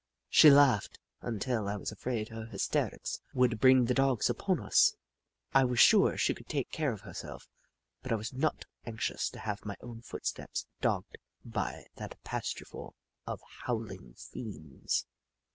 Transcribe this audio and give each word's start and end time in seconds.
She 0.29 0.49
laughed 0.49 0.97
until 1.21 1.67
I 1.67 1.75
was 1.75 1.91
afraid 1.91 2.29
her 2.29 2.47
hysterics 2.47 3.21
would 3.35 3.59
bring 3.59 3.85
the 3.85 3.93
Dogs 3.93 4.31
upon 4.31 4.59
us. 4.59 4.95
I 5.53 5.63
was 5.63 5.79
sure 5.79 6.17
she 6.17 6.33
could 6.33 6.49
take 6.49 6.71
care 6.71 6.91
of 6.91 7.01
herself, 7.01 7.47
but 8.01 8.11
I 8.11 8.15
was 8.15 8.33
not 8.33 8.65
anxious 8.83 9.29
to 9.29 9.37
have 9.37 9.63
my 9.63 9.75
own 9.79 10.01
footsteps 10.01 10.65
dogged 10.81 11.19
by 11.45 11.85
that 11.97 12.17
pastureful 12.23 12.95
of 13.27 13.41
howling 13.65 14.15
fiends. 14.17 15.05